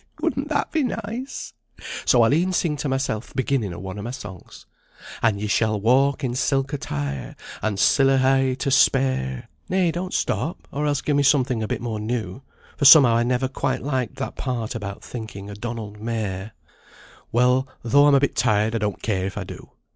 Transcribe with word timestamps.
Wouldn't 0.19 0.49
that 0.49 0.71
be 0.71 0.81
nice? 0.83 1.53
So 2.05 2.23
I'll 2.23 2.33
e'en 2.33 2.53
sing 2.53 2.75
to 2.77 2.89
mysel' 2.89 3.21
th' 3.21 3.35
beginning 3.35 3.71
o' 3.71 3.77
one 3.77 3.99
o' 3.99 4.01
my 4.01 4.09
songs, 4.09 4.65
'An' 5.21 5.37
ye 5.37 5.45
shall 5.45 5.79
walk 5.79 6.23
in 6.23 6.33
silk 6.33 6.73
attire, 6.73 7.35
An' 7.61 7.77
siller 7.77 8.17
hae 8.17 8.55
to 8.55 8.71
spare.'" 8.71 9.47
"Nay, 9.69 9.91
don't 9.91 10.11
stop; 10.11 10.67
or 10.71 10.87
else 10.87 11.01
give 11.03 11.15
me 11.15 11.21
something 11.21 11.61
a 11.61 11.67
bit 11.67 11.81
more 11.81 11.99
new, 11.99 12.41
for 12.77 12.85
somehow 12.85 13.15
I 13.15 13.21
never 13.21 13.47
quite 13.47 13.83
liked 13.83 14.15
that 14.15 14.35
part 14.35 14.73
about 14.73 15.03
thinking 15.03 15.51
o' 15.51 15.53
Donald 15.53 15.99
mair." 16.01 16.53
"Well, 17.31 17.67
though 17.83 18.07
I'm 18.07 18.15
a 18.15 18.19
bit 18.19 18.35
tir'd, 18.35 18.73
I 18.73 18.79
don't 18.79 19.03
care 19.03 19.27
if 19.27 19.37
I 19.37 19.43
do. 19.43 19.69